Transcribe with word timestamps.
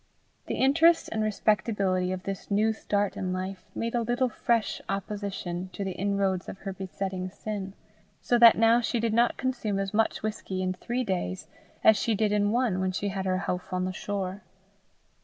The 0.47 0.55
interest 0.55 1.09
and 1.11 1.21
respectability 1.21 2.11
of 2.11 2.23
this 2.23 2.49
new 2.49 2.73
start 2.73 3.15
in 3.15 3.31
life, 3.31 3.63
made 3.75 3.93
a 3.93 4.01
little 4.01 4.29
fresh 4.29 4.81
opposition 4.89 5.69
to 5.73 5.83
the 5.83 5.91
inroads 5.91 6.49
of 6.49 6.57
her 6.61 6.73
besetting 6.73 7.29
sin; 7.29 7.73
so 8.19 8.39
that 8.39 8.57
now 8.57 8.81
she 8.81 8.99
did 8.99 9.13
not 9.13 9.37
consume 9.37 9.77
as 9.77 9.93
much 9.93 10.23
whisky 10.23 10.63
in 10.63 10.73
three 10.73 11.03
days 11.03 11.45
as 11.83 11.97
she 11.97 12.15
did 12.15 12.31
in 12.31 12.49
one 12.51 12.79
when 12.79 12.91
she 12.91 13.09
had 13.09 13.25
her 13.27 13.43
houff 13.45 13.71
on 13.71 13.85
the 13.85 13.93
shore. 13.93 14.41